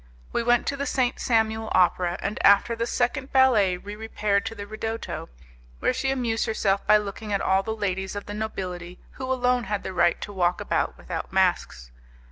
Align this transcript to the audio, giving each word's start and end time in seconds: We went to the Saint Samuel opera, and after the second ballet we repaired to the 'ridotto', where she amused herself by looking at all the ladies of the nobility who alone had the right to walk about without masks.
We 0.33 0.41
went 0.41 0.65
to 0.65 0.75
the 0.75 0.87
Saint 0.87 1.19
Samuel 1.19 1.69
opera, 1.73 2.17
and 2.23 2.43
after 2.43 2.75
the 2.75 2.87
second 2.87 3.31
ballet 3.31 3.77
we 3.77 3.95
repaired 3.95 4.47
to 4.47 4.55
the 4.55 4.65
'ridotto', 4.65 5.29
where 5.77 5.93
she 5.93 6.09
amused 6.09 6.47
herself 6.47 6.81
by 6.87 6.97
looking 6.97 7.31
at 7.31 7.39
all 7.39 7.61
the 7.61 7.75
ladies 7.75 8.15
of 8.15 8.25
the 8.25 8.33
nobility 8.33 8.97
who 9.11 9.31
alone 9.31 9.65
had 9.65 9.83
the 9.83 9.93
right 9.93 10.19
to 10.21 10.33
walk 10.33 10.59
about 10.59 10.97
without 10.97 11.31
masks. 11.31 11.91